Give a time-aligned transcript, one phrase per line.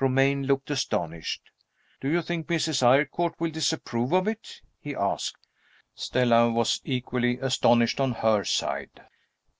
[0.00, 1.40] Romayne looked astonished.
[2.00, 2.82] "Do you think Mrs.
[2.82, 5.46] Eyrecourt will disapprove of it?" he asked.
[5.94, 8.90] Stella was equally astonished on her side.